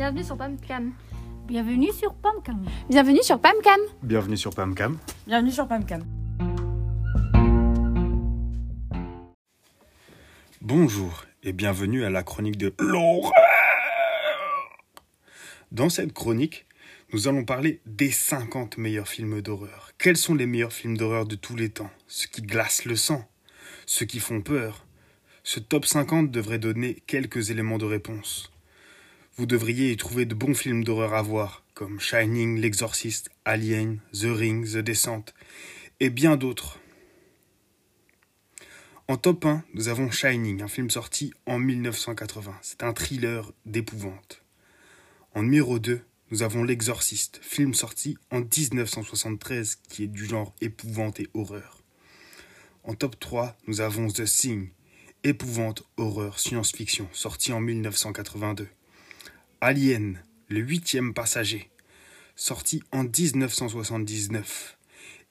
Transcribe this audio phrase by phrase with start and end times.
[0.00, 0.94] Bienvenue sur PAMCAM.
[1.46, 2.64] Bienvenue sur PAMCAM.
[2.88, 3.80] Bienvenue sur PAMCAM.
[4.02, 4.96] Bienvenue sur PAMCAM.
[5.26, 6.04] Bienvenue sur PAMCAM.
[10.62, 13.30] Bonjour et bienvenue à la chronique de l'horreur.
[15.70, 16.64] Dans cette chronique,
[17.12, 19.90] nous allons parler des 50 meilleurs films d'horreur.
[19.98, 21.90] Quels sont les meilleurs films d'horreur de tous les temps?
[22.06, 23.28] Ceux qui glacent le sang
[23.84, 24.86] Ceux qui font peur
[25.44, 28.50] Ce top 50 devrait donner quelques éléments de réponse.
[29.40, 34.26] Vous devriez y trouver de bons films d'horreur à voir, comme Shining, L'Exorciste, Alien, The
[34.26, 35.24] Ring, The Descent,
[35.98, 36.78] et bien d'autres.
[39.08, 42.54] En top 1, nous avons Shining, un film sorti en 1980.
[42.60, 44.42] C'est un thriller d'épouvante.
[45.34, 46.02] En numéro 2,
[46.32, 51.82] nous avons L'Exorciste, film sorti en 1973 qui est du genre épouvante et horreur.
[52.84, 54.68] En top 3, nous avons The Thing,
[55.24, 58.68] épouvante, horreur, science-fiction, sorti en 1982.
[59.62, 61.68] Alien, le huitième passager,
[62.34, 64.78] sorti en 1979.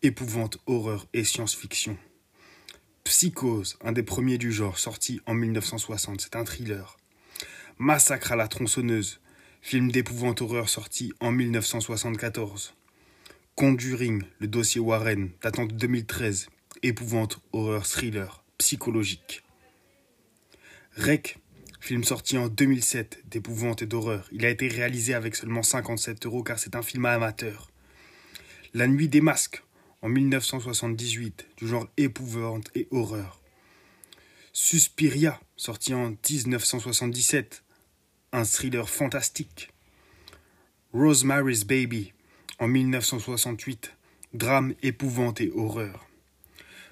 [0.04, 1.98] Épouvante, horreur et science-fiction.
[3.06, 6.22] Psychose, un des premiers du genre, sorti en 1960.
[6.22, 6.98] C'est un thriller.
[7.80, 9.20] Massacre à la tronçonneuse,
[9.64, 12.76] film d'épouvante horreur sorti en 1974.
[13.56, 16.50] Conjuring, le dossier Warren, datant de 2013.
[16.84, 19.42] Épouvante, horreur, thriller, psychologique.
[20.96, 21.40] Rec,
[21.80, 24.28] Film sorti en 2007 d'épouvante et d'horreur.
[24.32, 27.72] Il a été réalisé avec seulement 57 euros car c'est un film amateur.
[28.74, 29.64] La nuit des masques
[30.02, 33.42] en 1978 du genre épouvante et horreur.
[34.54, 37.64] Suspiria sorti en 1977
[38.32, 39.72] un thriller fantastique.
[40.94, 42.14] Rosemary's Baby
[42.60, 43.94] en 1968
[44.34, 46.08] drame épouvante et horreur.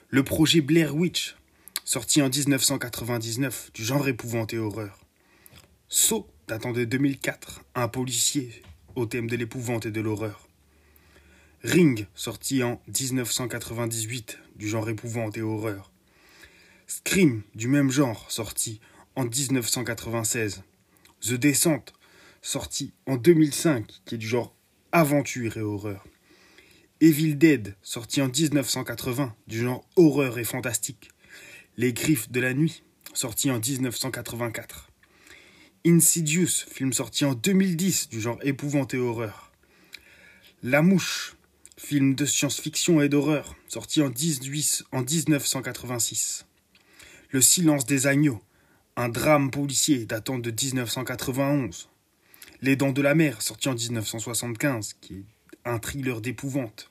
[0.09, 1.36] Le projet Blair Witch
[1.87, 4.99] sorti en 1999, du genre épouvante et horreur.
[5.87, 8.61] Saut, datant de 2004, un policier
[8.95, 10.49] au thème de l'épouvante et de l'horreur.
[11.63, 15.93] Ring, sorti en 1998, du genre épouvante et horreur.
[16.87, 18.81] Scream, du même genre, sorti
[19.15, 20.63] en 1996.
[21.21, 21.85] The Descent,
[22.41, 24.53] sorti en 2005, qui est du genre
[24.91, 26.05] aventure et horreur.
[26.99, 31.11] Evil Dead, sorti en 1980, du genre horreur et fantastique.
[31.79, 32.81] Les Griffes de la Nuit,
[33.13, 34.89] sorti en 1984.
[35.85, 39.51] Insidious, film sorti en 2010 du genre épouvante et horreur.
[40.63, 41.35] La Mouche,
[41.77, 46.47] film de science-fiction et d'horreur, sorti en, 18, en 1986.
[47.29, 48.41] Le Silence des Agneaux,
[48.95, 51.89] un drame policier datant de 1991.
[52.63, 55.25] Les Dents de la Mer, sorti en 1975, qui est
[55.63, 56.89] un thriller d'épouvante.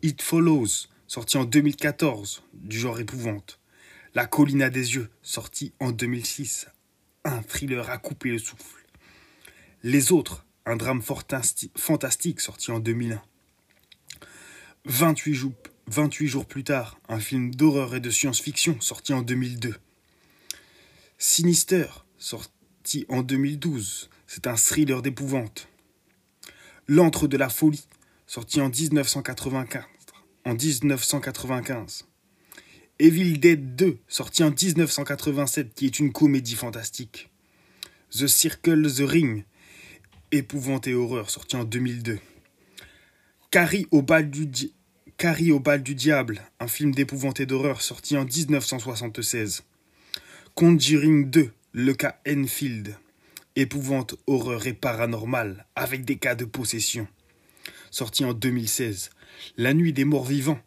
[0.00, 3.59] It Follows, sorti en 2014, du genre épouvante.
[4.12, 6.66] La colline des yeux, sorti en 2006.
[7.24, 8.84] Un thriller à couper le souffle.
[9.84, 13.22] Les autres, un drame fantastique sorti en 2001.
[14.86, 15.52] 28 jours,
[15.86, 19.76] 28 jours plus tard, un film d'horreur et de science-fiction sorti en 2002.
[21.18, 21.86] Sinister,
[22.18, 24.10] sorti en 2012.
[24.26, 25.68] C'est un thriller d'épouvante.
[26.88, 27.86] L'antre de la folie,
[28.26, 29.84] sorti en 1995.
[30.44, 32.09] En 1995.
[33.02, 37.30] Evil Dead 2, sorti en 1987, qui est une comédie fantastique.
[38.10, 39.44] The Circle, The Ring,
[40.32, 42.18] épouvante et horreur, sorti en 2002.
[43.50, 49.62] Carrie au bal du, diable, un film d'épouvante et d'horreur, sorti en 1976.
[50.54, 52.98] Conjuring 2, le cas Enfield,
[53.56, 57.08] épouvante, horreur et paranormal, avec des cas de possession,
[57.90, 59.08] sorti en 2016.
[59.56, 60.60] La nuit des morts vivants,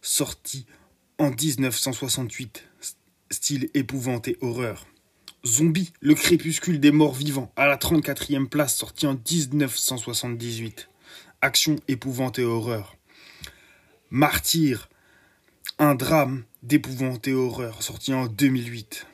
[0.00, 0.81] sorti en
[1.30, 2.64] 1968,
[3.30, 4.86] style épouvante et horreur.
[5.44, 10.88] Zombie, le crépuscule des morts vivants, à la 34e place, sorti en 1978.
[11.40, 12.96] Action, épouvante et horreur.
[14.10, 14.88] Martyr,
[15.78, 19.06] un drame d'épouvante et horreur, sorti en 2008.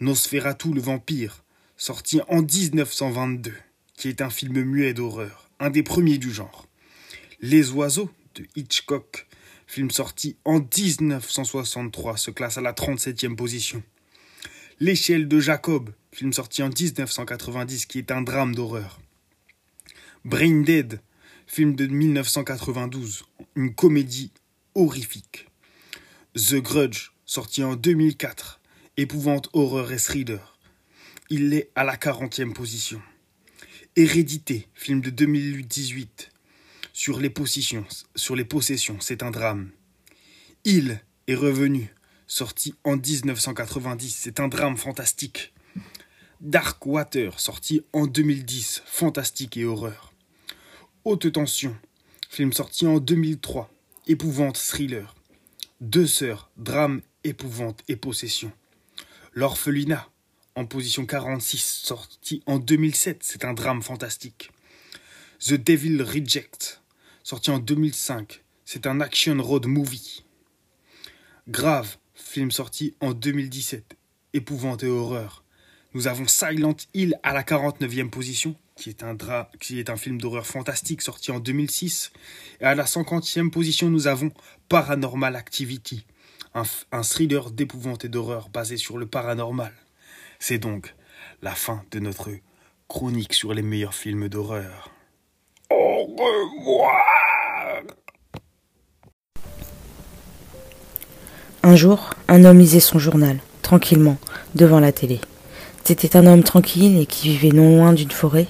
[0.00, 1.44] Nosferatu le vampire,
[1.76, 3.52] sorti en 1922,
[3.96, 6.66] qui est un film muet d'horreur, un des premiers du genre.
[7.40, 9.26] Les oiseaux de Hitchcock,
[9.66, 13.82] film sorti en 1963, se classe à la 37e position.
[14.80, 19.00] L'échelle de Jacob, film sorti en 1990, qui est un drame d'horreur.
[20.24, 21.00] Brain Dead,
[21.46, 23.24] film de 1992,
[23.56, 24.32] une comédie
[24.74, 25.48] horrifique.
[26.34, 28.60] The Grudge, sorti en 2004,
[28.96, 30.58] épouvante horreur et thriller.
[31.30, 33.00] Il est à la 40e position.
[33.96, 36.30] Hérédité, film de 2018,
[36.94, 37.84] sur les possessions,
[39.00, 39.70] c'est un drame.
[40.64, 41.92] Il est revenu,
[42.28, 45.52] sorti en 1990, c'est un drame fantastique.
[46.40, 50.12] Darkwater, sorti en 2010, fantastique et horreur.
[51.04, 51.76] Haute tension,
[52.30, 53.68] film sorti en 2003,
[54.06, 55.16] épouvante thriller.
[55.80, 58.52] Deux sœurs, drame, épouvante et possession.
[59.32, 60.08] L'orphelinat,
[60.54, 64.52] en position 46, sorti en 2007, c'est un drame fantastique.
[65.40, 66.83] The Devil Reject,
[67.24, 70.24] sorti en 2005, c'est un action road movie.
[71.48, 73.96] Grave, film sorti en 2017,
[74.34, 75.42] épouvante et horreur.
[75.94, 79.16] Nous avons Silent Hill à la 49e position, qui est un,
[79.58, 82.12] qui est un film d'horreur fantastique sorti en 2006.
[82.60, 84.30] Et à la 50e position, nous avons
[84.68, 86.04] Paranormal Activity,
[86.54, 89.72] un, un thriller d'épouvante et d'horreur basé sur le paranormal.
[90.38, 90.94] C'est donc
[91.40, 92.32] la fin de notre
[92.86, 94.93] chronique sur les meilleurs films d'horreur.
[101.62, 104.16] Un jour, un homme lisait son journal, tranquillement,
[104.54, 105.20] devant la télé.
[105.82, 108.46] C'était un homme tranquille et qui vivait non loin d'une forêt.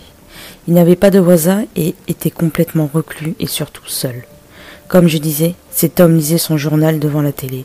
[0.69, 4.25] Il n'avait pas de voisins et était complètement reclus et surtout seul.
[4.89, 7.65] Comme je disais, cet homme lisait son journal devant la télé,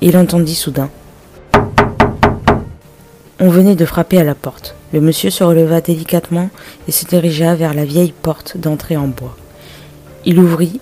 [0.00, 0.90] il entendit soudain.
[3.40, 4.76] On venait de frapper à la porte.
[4.92, 6.50] Le monsieur se releva délicatement
[6.86, 9.36] et se dirigea vers la vieille porte d'entrée en bois.
[10.26, 10.80] Il ouvrit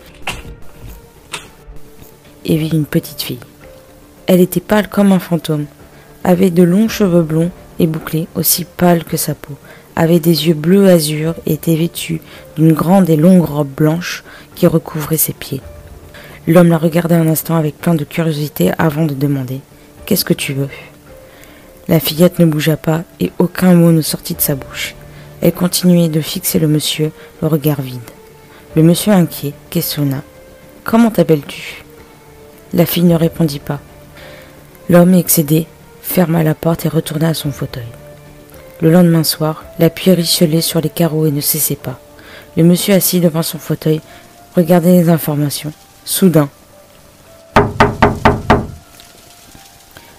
[2.44, 3.38] et vit une petite fille.
[4.26, 5.66] Elle était pâle comme un fantôme,
[6.24, 9.54] avait de longs cheveux blonds et bouclée, aussi pâle que sa peau,
[9.94, 12.20] avait des yeux bleus azur et était vêtue
[12.56, 14.24] d'une grande et longue robe blanche
[14.56, 15.60] qui recouvrait ses pieds.
[16.48, 19.60] L'homme la regardait un instant avec plein de curiosité avant de demander
[20.06, 20.70] Qu'est-ce que tu veux?
[21.86, 24.94] La fillette ne bougea pas et aucun mot ne sortit de sa bouche.
[25.42, 28.00] Elle continuait de fixer le monsieur, le regard vide.
[28.78, 30.22] Le monsieur inquiet questionna
[30.84, 31.82] Comment t'appelles-tu?
[32.72, 33.80] La fille ne répondit pas.
[34.88, 35.66] L'homme excédé
[36.00, 37.88] ferma la porte et retourna à son fauteuil.
[38.80, 41.98] Le lendemain soir, la pluie richelait sur les carreaux et ne cessait pas.
[42.56, 44.00] Le monsieur assis devant son fauteuil
[44.54, 45.72] regardait les informations.
[46.04, 46.48] Soudain,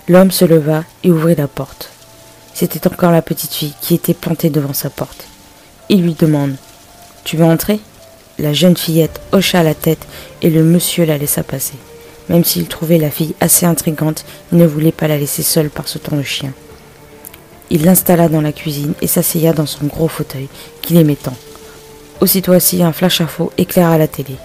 [0.10, 1.92] l'homme se leva et ouvrit la porte.
[2.54, 5.28] C'était encore la petite fille qui était plantée devant sa porte.
[5.88, 6.56] Il lui demande
[7.24, 7.80] Tu veux entrer?
[8.40, 10.08] La jeune fillette hocha la tête
[10.42, 11.74] et le monsieur la laissa passer.
[12.30, 15.90] Même s'il trouvait la fille assez intrigante, il ne voulait pas la laisser seule par
[15.90, 16.54] ce temps de chien.
[17.70, 20.48] Il l'installa dans la cuisine et s'asseya dans son gros fauteuil,
[20.82, 21.36] qu'il aimait tant.
[22.22, 24.36] Aussitôt assis, un flash à faux éclaira la télé.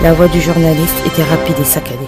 [0.00, 1.98] La voix du journaliste était rapide et saccadée.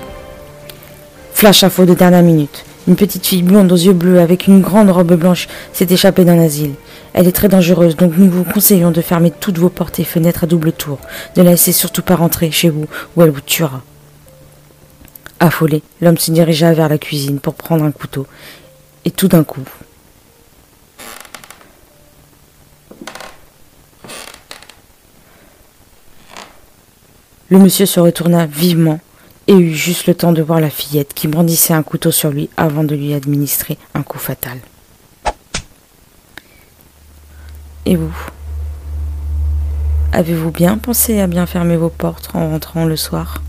[1.34, 2.64] Flash à faux de dernière minute.
[2.86, 6.38] Une petite fille blonde aux yeux bleus avec une grande robe blanche s'est échappée d'un
[6.38, 6.74] asile.
[7.14, 10.44] Elle est très dangereuse, donc nous vous conseillons de fermer toutes vos portes et fenêtres
[10.44, 10.98] à double tour.
[11.36, 13.82] Ne la laissez surtout pas rentrer chez vous, ou elle vous tuera.
[15.40, 18.26] Affolé, l'homme se dirigea vers la cuisine pour prendre un couteau.
[19.04, 19.62] Et tout d'un coup,
[27.48, 29.00] le monsieur se retourna vivement
[29.46, 32.50] et eut juste le temps de voir la fillette qui brandissait un couteau sur lui
[32.56, 34.58] avant de lui administrer un coup fatal.
[37.88, 38.14] Et vous?
[40.12, 43.42] Avez-vous bien pensé à bien fermer vos portes en rentrant le soir?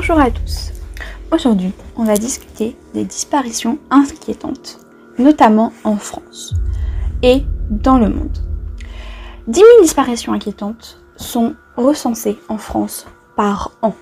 [0.00, 0.72] Bonjour à tous.
[1.30, 4.78] Aujourd'hui, on va discuter des disparitions inquiétantes,
[5.18, 6.54] notamment en France
[7.22, 8.38] et dans le monde.
[9.46, 13.92] 10 000 disparitions inquiétantes sont recensées en France par an.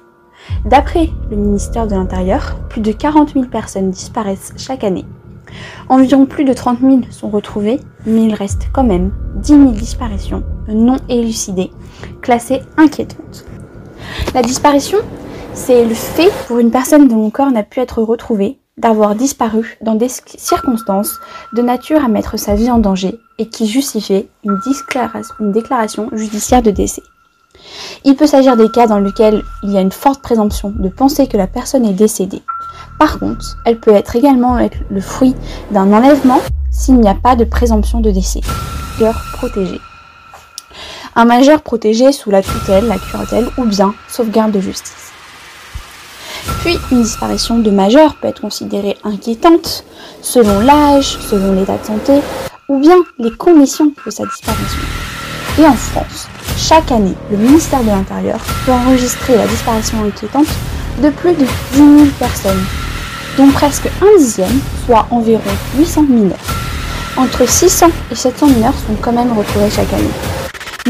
[0.65, 5.05] D'après le ministère de l'Intérieur, plus de 40 000 personnes disparaissent chaque année.
[5.89, 10.45] Environ plus de 30 000 sont retrouvées, mais il reste quand même 10 000 disparitions
[10.69, 11.73] non élucidées,
[12.23, 13.47] classées inquiétantes.
[14.33, 14.99] La disparition,
[15.59, 19.77] c'est le fait pour une personne dont le corps n'a pu être retrouvé d'avoir disparu
[19.83, 21.19] dans des circonstances
[21.53, 24.59] de nature à mettre sa vie en danger et qui justifiait une,
[25.53, 27.03] déclaration judiciaire de décès.
[28.05, 31.27] Il peut s'agir des cas dans lesquels il y a une forte présomption de penser
[31.27, 32.43] que la personne est décédée.
[32.99, 35.35] Par contre, elle peut être également le fruit
[35.73, 38.41] d'un enlèvement s'il n'y a pas de présomption de décès.
[38.99, 39.81] Cœur protégé.
[41.17, 45.13] Un majeur protégé sous la tutelle, la curatelle ou bien sauvegarde de justice.
[46.61, 49.85] Puis, une disparition de majeur peut être considérée inquiétante
[50.23, 52.21] selon l'âge, selon l'état de santé
[52.69, 54.81] ou bien les conditions de sa disparition.
[55.59, 60.49] Et en France, chaque année, le ministère de l'Intérieur peut enregistrer la disparition inquiétante
[61.03, 62.65] de plus de 10 000 personnes,
[63.37, 65.43] dont presque un dixième, soit environ
[65.79, 66.37] 800 mineurs.
[67.17, 70.05] Entre 600 et 700 mineurs sont quand même retrouvés chaque année.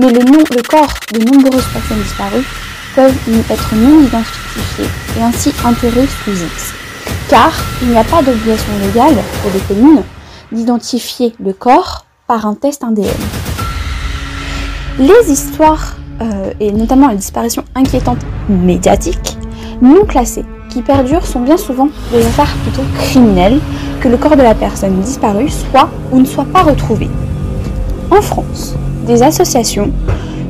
[0.00, 2.44] Mais le, corps de nombreuses personnes disparues
[2.94, 3.14] peuvent
[3.50, 4.86] être non identifiés
[5.18, 6.72] et ainsi enterrés sous X.
[7.28, 7.52] Car
[7.82, 10.02] il n'y a pas d'obligation légale pour les communes
[10.52, 13.08] d'identifier le corps par un test ADN.
[14.98, 19.38] Les histoires, euh, et notamment les disparitions inquiétantes médiatiques,
[19.80, 23.60] non classées, qui perdurent sont bien souvent des affaires plutôt criminelles
[24.00, 27.08] que le corps de la personne disparue soit ou ne soit pas retrouvé.
[28.10, 28.74] En France,
[29.06, 29.90] des associations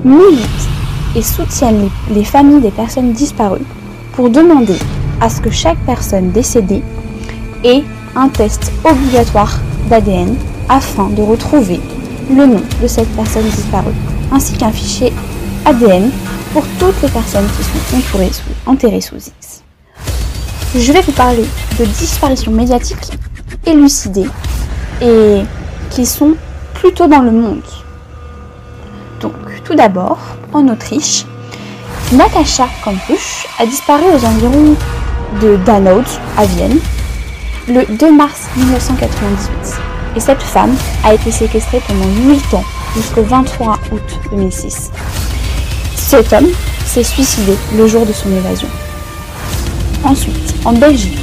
[0.04, 0.68] militent
[1.14, 3.64] et soutiennent les familles des personnes disparues
[4.12, 4.78] pour demander
[5.20, 6.82] à ce que chaque personne décédée
[7.64, 7.84] ait
[8.14, 10.36] un test obligatoire d'ADN
[10.68, 11.80] afin de retrouver
[12.30, 13.94] le nom de cette personne disparue,
[14.32, 15.12] ainsi qu'un fichier
[15.64, 16.10] ADN
[16.52, 18.02] pour toutes les personnes qui sont
[18.66, 19.62] enterrées sous X.
[20.74, 21.44] Je vais vous parler
[21.78, 23.12] de disparitions médiatiques
[23.64, 24.28] élucidées
[25.00, 25.42] et
[25.90, 26.34] qui sont
[26.74, 27.62] plutôt dans le monde.
[29.20, 29.34] Donc,
[29.64, 30.18] tout d'abord,
[30.52, 31.24] en Autriche,
[32.12, 34.76] Natasha Kampusch a disparu aux environs
[35.42, 36.78] de Danout à Vienne
[37.68, 39.80] le 2 mars 1998
[40.16, 40.74] et cette femme
[41.04, 42.64] a été séquestrée pendant 8 ans
[42.96, 44.90] jusqu'au 23 août 2006.
[45.94, 46.48] Cet homme
[46.86, 48.68] s'est suicidé le jour de son évasion.
[50.04, 51.18] Ensuite, en Belgique,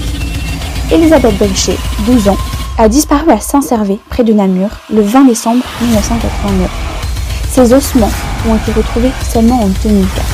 [0.92, 2.38] Elisabeth Belcher, 12 ans,
[2.78, 6.70] a disparu à Saint-Servé, près de Namur, le 20 décembre 1989.
[7.50, 8.12] Ses ossements
[8.48, 10.26] ont été retrouvés seulement en 2004.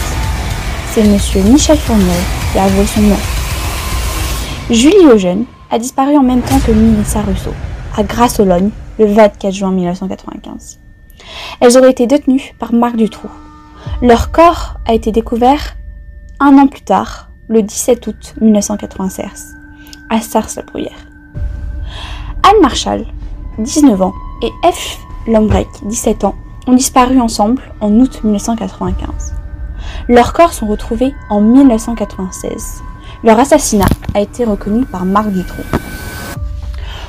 [0.91, 2.06] C'est monsieur Michel Fournier
[2.51, 3.18] qui a avoué son nom.
[4.70, 7.51] Julie Lejeune a disparu en même temps que Mélissa Russo,
[7.98, 10.80] à Grasse-Ologne, le 24 juin 1995.
[11.60, 13.32] Elles auraient été détenues par Marc Dutroux.
[14.01, 15.75] Leur corps a été découvert
[16.39, 19.56] un an plus tard, le 17 août 1996,
[20.10, 21.08] à Sars-la-Bruyère.
[22.44, 23.06] Anne Marshall,
[23.60, 24.98] 19 ans, et F.
[25.27, 26.36] Lombrek, 17 ans,
[26.68, 29.34] ont disparu ensemble en août 1995.
[30.08, 32.84] Leurs corps sont retrouvés en 1996
[33.24, 35.63] leur assassinat a été reconnu par Marc Dutroux.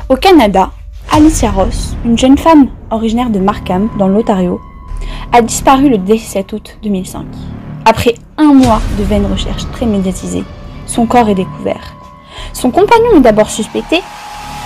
[0.09, 0.71] Au Canada,
[1.11, 4.61] Alicia Ross, une jeune femme originaire de Markham, dans l'Ontario,
[5.33, 7.25] a disparu le 17 août 2005.
[7.85, 10.45] Après un mois de vaines recherches très médiatisées,
[10.87, 11.95] son corps est découvert.
[12.53, 14.03] Son compagnon est d'abord suspecté,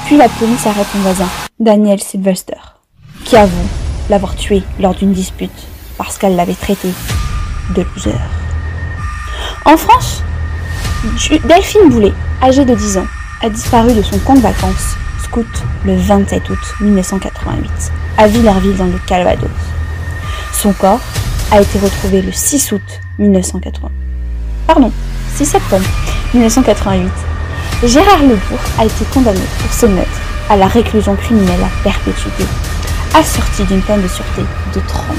[0.07, 1.29] puis la police arrête son voisin,
[1.61, 2.59] Daniel Sylvester,
[3.25, 5.67] qui avoue l'avoir tué lors d'une dispute
[5.99, 6.89] parce qu'elle l'avait traité
[7.75, 8.15] de loser.
[9.65, 10.23] En France,
[11.45, 13.07] Delphine Boulet, âgée de 10 ans,
[13.43, 15.47] a disparu de son camp de vacances, scout,
[15.85, 17.71] le 27 août 1988,
[18.19, 19.51] à Villerville dans le Calvados.
[20.53, 21.01] Son corps
[21.51, 23.89] a été retrouvé le 6 août 1980.
[24.67, 24.93] Pardon,
[25.37, 25.85] 6 septembre
[26.35, 27.11] 1988.
[27.85, 32.45] Gérard Lebourg a été condamné pour ce meurtre à la réclusion criminelle à perpétuité,
[33.17, 34.43] assorti d'une peine de sûreté
[34.75, 35.15] de 30 ans.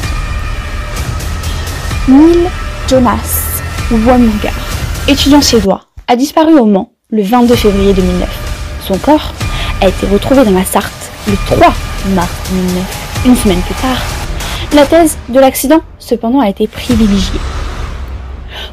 [2.07, 2.47] Neil
[2.87, 3.61] Jonas
[3.91, 4.67] Wongar
[5.07, 8.29] étudiant suédois, a disparu au Mans le 22 février 2009.
[8.81, 9.33] Son corps
[9.81, 11.73] a été retrouvé dans la Sarthe le 3
[12.13, 13.23] mars 2009.
[13.25, 13.97] Une semaine plus tard,
[14.73, 17.39] la thèse de l'accident, cependant, a été privilégiée.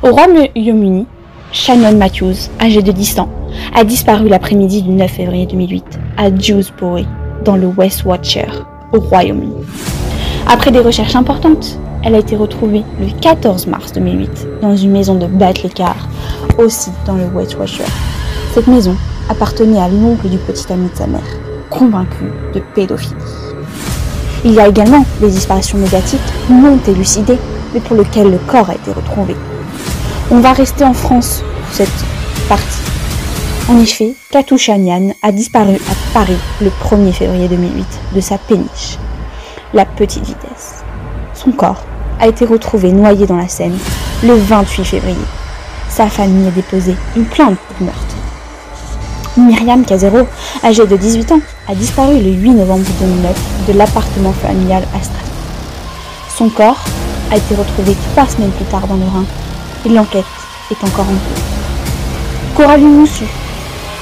[0.02, 1.06] Au Royaume-Uni,
[1.52, 3.28] Shannon Matthews, âgée de 10 ans,
[3.74, 5.84] a disparu l'après-midi du 9 février 2008
[6.16, 7.06] à Dewsbury,
[7.44, 8.46] dans le West Watcher,
[8.94, 9.52] au Royaume-Uni.
[10.46, 15.14] Après des recherches importantes, Elle a été retrouvée le 14 mars 2008 dans une maison
[15.14, 15.96] de Batlekar,
[16.58, 17.84] aussi dans le White Washer.
[18.52, 18.94] Cette maison
[19.30, 21.22] appartenait à l'oncle du petit ami de sa mère,
[21.70, 23.14] convaincu de pédophilie.
[24.44, 26.20] Il y a également des disparitions médiatiques
[26.50, 27.38] non élucidées,
[27.72, 29.34] mais pour lesquelles le corps a été retrouvé.
[30.30, 32.04] On va rester en France pour cette
[32.50, 32.93] partie.
[33.66, 38.99] En effet, Katou Chanian a disparu à Paris le 1er février 2008 de sa péniche,
[39.73, 40.85] la petite vitesse.
[41.33, 41.83] Son corps
[42.21, 43.78] a été retrouvé noyé dans la Seine
[44.23, 45.16] le 28 février.
[45.88, 48.16] Sa famille a déposé une plainte pour meurtre.
[49.38, 50.26] Myriam Casero,
[50.62, 55.24] âgée de 18 ans, a disparu le 8 novembre 2009 de l'appartement familial à Strasbourg.
[56.37, 56.85] Son corps
[57.33, 59.24] a été retrouvé trois semaines plus tard dans le Rhin
[59.87, 60.24] et l'enquête
[60.70, 62.57] est encore en cours.
[62.57, 63.24] Coralie Moussu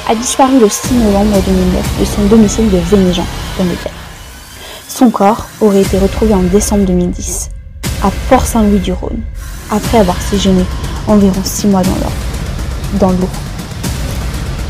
[0.09, 3.25] a disparu le 6 novembre 2009 de son domicile de Vénéjean,
[3.59, 3.95] dans le Gard.
[4.89, 7.51] Son corps aurait été retrouvé en décembre 2010
[8.03, 9.21] à Port-Saint-Louis-du-Rhône,
[9.71, 10.65] après avoir séjourné
[11.07, 12.13] environ six mois dans l'or,
[12.99, 13.29] dans l'eau.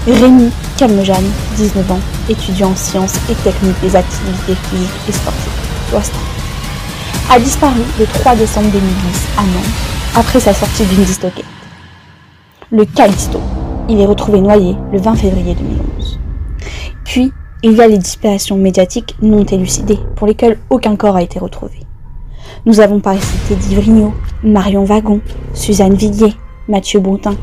[0.07, 5.53] Rémi Calmejane, 19 ans, étudiant en sciences et techniques des activités physiques et sportives,
[7.31, 8.89] a disparu le 3 décembre 2010
[9.39, 9.65] à Nantes,
[10.17, 11.45] après sa sortie d'une discothèque.
[12.71, 13.41] Le Callisto,
[13.93, 16.19] il est retrouvé noyé le 20 février 2011.
[17.05, 17.31] Puis,
[17.63, 21.75] il y a les disparitions médiatiques non élucidées, pour lesquelles aucun corps a été retrouvé.
[22.65, 25.21] Nous avons par cité Divrigno, Marion Wagon,
[25.53, 26.35] Suzanne Viguier,
[26.69, 27.35] Mathieu Bontin,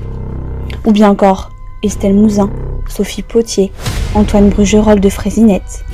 [0.88, 1.52] ou bien encore
[1.84, 2.50] Estelle Mouzin,
[2.88, 3.72] Sophie Potier,
[4.16, 5.86] Antoine Brugerolles de Frésinette,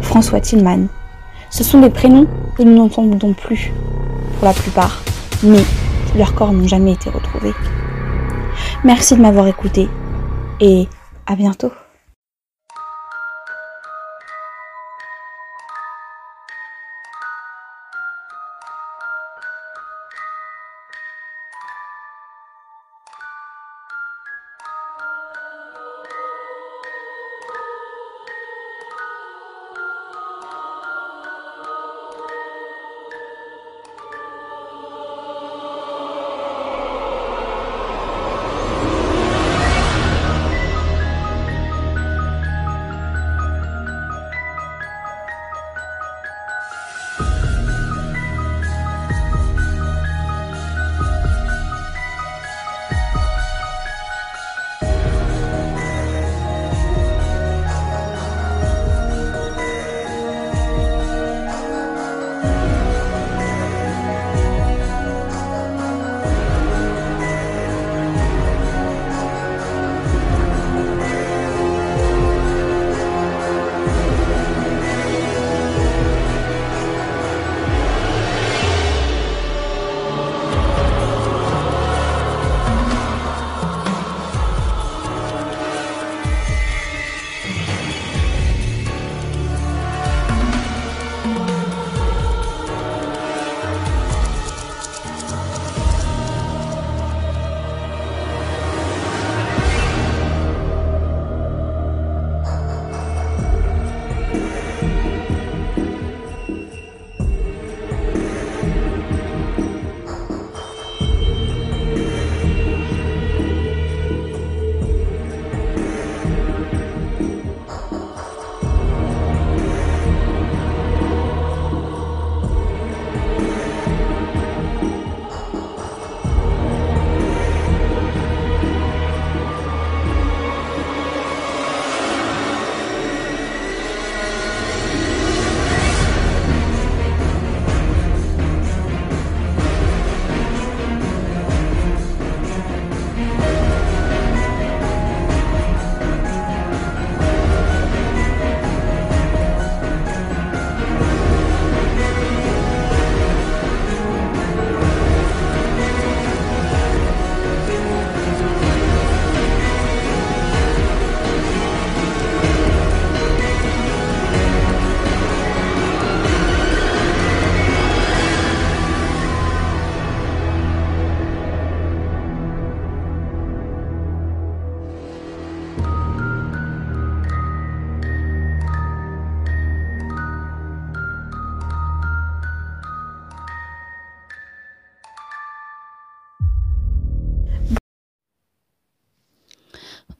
[0.00, 0.86] François Tillman.
[1.50, 3.72] Ce sont des prénoms que nous n'entendons plus,
[4.38, 5.02] pour la plupart,
[5.42, 5.64] mais
[6.16, 7.54] leurs corps n'ont jamais été retrouvés.
[8.84, 9.88] Merci de m'avoir écouté
[10.60, 10.88] et
[11.26, 11.72] à bientôt.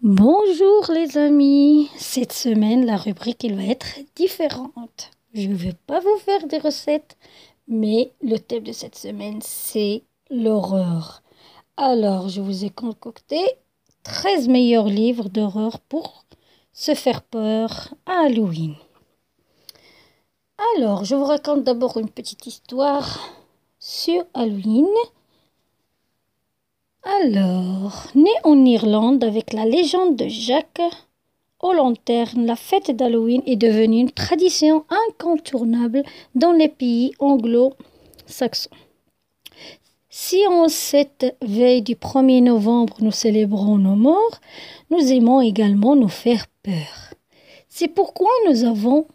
[0.06, 5.10] Bonjour les amis, cette semaine la rubrique va être différente.
[5.32, 7.16] Je ne vais pas vous faire des recettes,
[7.68, 11.22] Mais le thème de cette semaine, c'est l'horreur.
[11.78, 13.38] Alors, je vous ai concocté
[14.02, 16.26] 13 meilleurs livres d'horreur pour
[16.74, 18.74] se faire peur à Halloween.
[20.76, 23.20] Alors, je vous raconte d'abord une petite histoire
[23.78, 24.84] sur Halloween.
[27.06, 30.80] Alors, né en Irlande avec la légende de Jacques
[31.60, 36.02] O'Lanterne, la fête d'Halloween est devenue une tradition incontournable
[36.34, 38.70] dans les pays anglo-saxons.
[40.08, 44.40] Si en cette veille du 1er novembre nous célébrons nos morts,
[44.90, 47.12] nous aimons également nous faire peur.
[47.68, 49.06] C'est pourquoi nous avons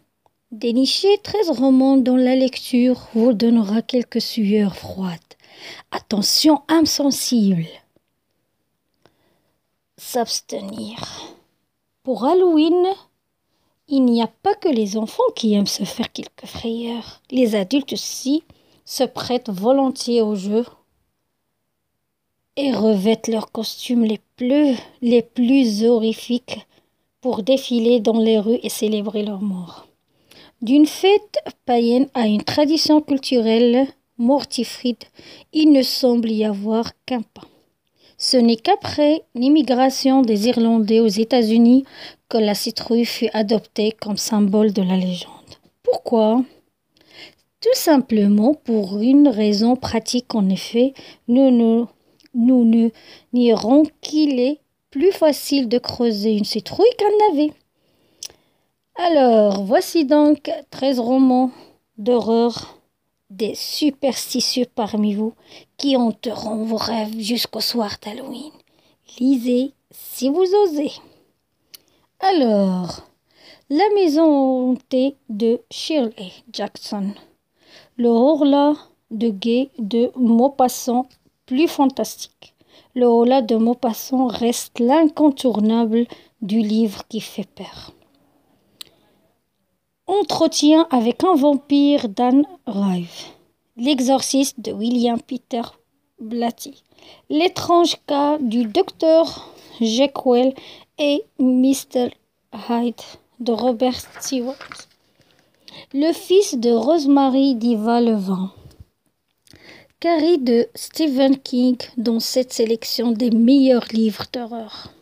[0.52, 5.29] déniché 13 romans dont la lecture vous donnera quelques sueurs froides.
[5.90, 7.66] Attention, âme sensible.
[9.96, 10.98] S'abstenir.
[12.02, 12.86] Pour Halloween,
[13.88, 17.20] il n'y a pas que les enfants qui aiment se faire quelques frayeurs.
[17.30, 18.44] Les adultes aussi
[18.84, 20.64] se prêtent volontiers au jeu
[22.56, 26.66] et revêtent leurs costumes les plus, les plus horrifiques
[27.20, 29.86] pour défiler dans les rues et célébrer leur mort.
[30.62, 33.88] D'une fête païenne à une tradition culturelle
[34.20, 35.02] mortifride,
[35.52, 37.48] il ne semble y avoir qu'un pas.
[38.18, 41.84] Ce n'est qu'après l'immigration des Irlandais aux États-Unis
[42.28, 45.32] que la citrouille fut adoptée comme symbole de la légende.
[45.82, 46.44] Pourquoi?
[47.60, 50.92] Tout simplement pour une raison pratique en effet,
[51.28, 51.88] nous nous,
[52.34, 52.90] nous ne
[53.32, 57.52] nierons qu'il est plus facile de creuser une citrouille qu'un navet.
[58.96, 61.50] Alors, voici donc 13 romans
[61.96, 62.79] d'horreur
[63.30, 65.34] des superstitieux parmi vous
[65.76, 68.52] qui hanteront vos rêves jusqu'au soir d'Halloween.
[69.18, 70.92] Lisez si vous osez.
[72.20, 73.06] Alors,
[73.70, 77.14] La maison hantée de Shirley Jackson.
[77.96, 78.74] Le Horla
[79.12, 81.06] de Gay de Maupassant,
[81.46, 82.54] plus fantastique.
[82.94, 86.06] Le Horla de Maupassant reste l'incontournable
[86.42, 87.92] du livre qui fait peur.
[90.10, 93.26] Entretien avec un vampire d'Anne Rive.
[93.76, 95.62] L'exorciste de William Peter
[96.18, 96.82] Blatty.
[97.28, 100.52] L'étrange cas du docteur Jekyll
[100.98, 102.08] et Mr.
[102.68, 103.00] Hyde
[103.38, 104.56] de Robert Stewart.
[105.94, 108.50] Le fils de Rosemary Diva Levent.
[110.00, 114.92] Carrie de Stephen King dans cette sélection des meilleurs livres d'horreur.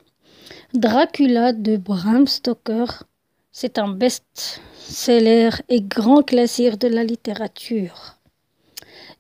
[0.75, 3.05] Dracula de Bram Stoker.
[3.61, 8.15] C'est un best-seller et grand classique de la littérature.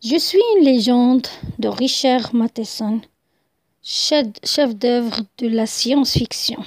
[0.01, 1.27] Je suis une légende
[1.59, 3.01] de Richard Matheson,
[3.83, 6.63] chef-d'œuvre de la science-fiction.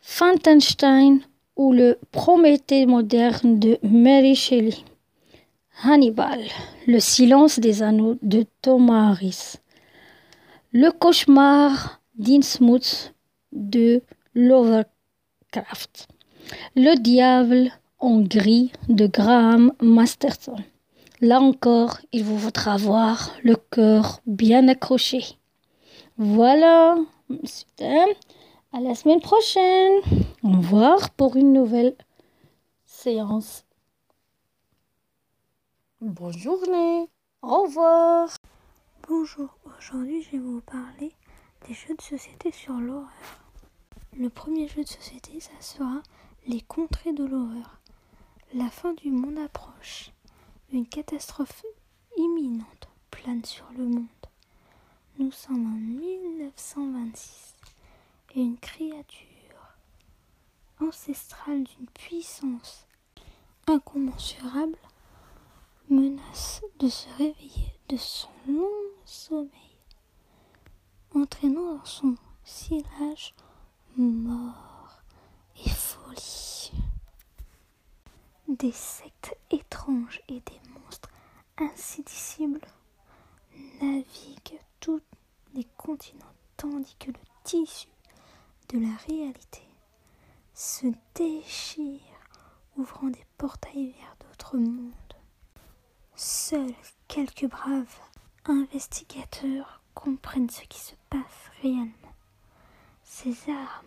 [0.00, 1.20] Frankenstein
[1.54, 4.78] ou le Prométhée moderne de Mary Shelley.
[5.82, 6.40] Hannibal,
[6.86, 9.56] le silence des anneaux de Thomas Harris.
[10.72, 13.12] Le cauchemar d'Innsmouth
[13.52, 14.00] de
[14.34, 14.95] Lovecraft.
[16.74, 20.56] Le diable en gris de Graham Masterson.
[21.20, 25.24] Là encore, il vous faudra avoir le cœur bien accroché.
[26.18, 26.96] Voilà.
[28.72, 30.00] À la semaine prochaine.
[30.42, 31.96] Au revoir pour une nouvelle
[32.84, 33.64] séance.
[36.00, 37.08] Bonne journée.
[37.42, 38.28] Au revoir.
[39.08, 41.12] Bonjour, aujourd'hui je vais vous parler
[41.66, 43.45] des jeux de société sur l'horreur.
[44.18, 46.02] Le premier jeu de société, ça sera
[46.46, 47.78] Les contrées de l'horreur.
[48.54, 50.10] La fin du monde approche.
[50.72, 51.66] Une catastrophe
[52.16, 54.06] imminente plane sur le monde.
[55.18, 57.56] Nous sommes en 1926
[58.36, 59.76] et une créature
[60.80, 62.86] ancestrale d'une puissance
[63.66, 64.78] incommensurable
[65.90, 68.70] menace de se réveiller de son long
[69.04, 69.76] sommeil,
[71.14, 73.34] entraînant dans son sillage
[74.02, 75.02] mort
[75.64, 76.72] et folie.
[78.48, 81.10] Des sectes étranges et des monstres
[81.58, 82.60] insidicibles
[83.80, 85.00] naviguent tous
[85.54, 86.24] les continents
[86.56, 87.88] tandis que le tissu
[88.68, 89.62] de la réalité
[90.54, 92.00] se déchire,
[92.76, 94.92] ouvrant des portails vers d'autres mondes.
[96.14, 96.74] Seuls
[97.08, 98.00] quelques braves
[98.46, 102.05] investigateurs comprennent ce qui se passe réellement.
[103.18, 103.86] Ces armes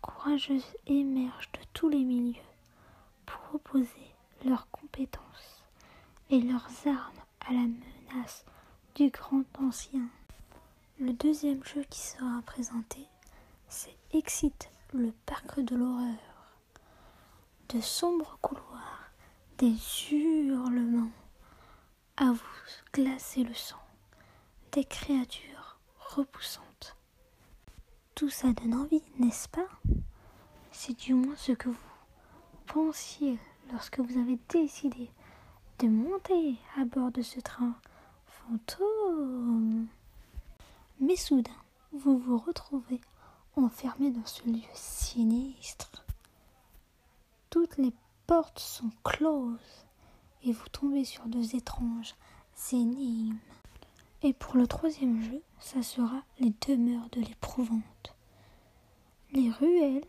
[0.00, 2.40] courageuses émergent de tous les milieux
[3.26, 5.64] pour opposer leurs compétences
[6.30, 8.44] et leurs armes à la menace
[8.94, 10.06] du grand ancien.
[11.00, 13.08] Le deuxième jeu qui sera présenté,
[13.68, 16.54] c'est Excite, le parc de l'horreur.
[17.70, 19.10] De sombres couloirs,
[19.58, 19.74] des
[20.12, 21.10] hurlements,
[22.16, 23.82] à vous glacer le sang.
[24.70, 26.65] Des créatures repoussantes.
[28.16, 29.68] Tout ça donne envie, n'est-ce pas?
[30.72, 31.76] C'est du moins ce que vous
[32.66, 33.38] pensiez
[33.70, 35.10] lorsque vous avez décidé
[35.80, 37.74] de monter à bord de ce train
[38.24, 39.86] fantôme.
[40.98, 41.50] Mais soudain,
[41.92, 43.02] vous vous retrouvez
[43.54, 46.02] enfermé dans ce lieu sinistre.
[47.50, 47.92] Toutes les
[48.26, 49.84] portes sont closes
[50.42, 52.14] et vous tombez sur deux étranges
[52.72, 53.36] énigmes.
[54.26, 58.16] Et pour le troisième jeu, ça sera les demeures de l'éprouvante.
[59.30, 60.02] Les ruelles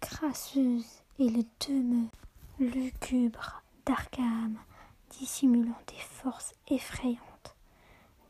[0.00, 2.10] crasseuses et les demeures
[2.60, 4.58] lugubres d'Arkham
[5.18, 7.56] dissimulant des forces effrayantes,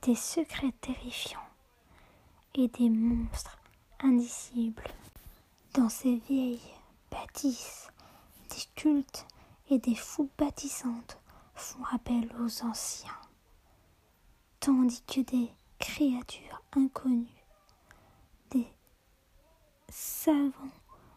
[0.02, 1.48] des secrets terrifiants
[2.54, 3.58] et des monstres
[3.98, 4.84] indicibles.
[5.74, 6.60] Dans ces vieilles
[7.10, 7.88] bâtisses,
[8.50, 9.26] des cultes
[9.68, 11.18] et des foules bâtissantes
[11.56, 13.10] font appel aux anciens,
[14.68, 17.46] tandis que des créatures inconnues,
[18.50, 18.66] des
[19.88, 20.52] savants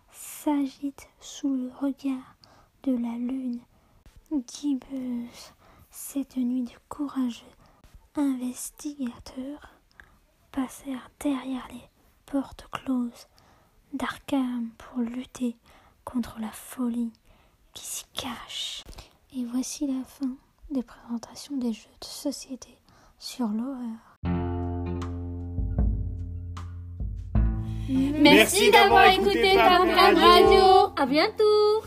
[0.09, 2.37] s'agitent sous le regard
[2.83, 3.59] de la lune
[4.31, 5.51] guibeuse.
[5.89, 7.43] Cette nuit de courageux
[8.15, 9.73] investigateurs
[10.53, 11.89] passèrent derrière les
[12.25, 13.27] portes closes
[13.91, 15.57] d'Arkham pour lutter
[16.05, 17.11] contre la folie
[17.73, 18.85] qui s'y cache.
[19.35, 20.37] Et voici la fin
[20.69, 22.77] des présentations des jeux de société
[23.21, 24.17] sur l'horreur.
[28.19, 30.91] Merci d'avoir écouté Tam Radio.
[30.97, 31.83] À bientôt